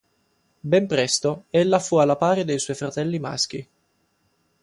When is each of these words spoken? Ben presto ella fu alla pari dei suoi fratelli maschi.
Ben 0.71 0.87
presto 0.87 1.45
ella 1.51 1.77
fu 1.77 1.97
alla 1.97 2.15
pari 2.15 2.43
dei 2.43 2.57
suoi 2.57 2.75
fratelli 2.75 3.19
maschi. 3.19 3.67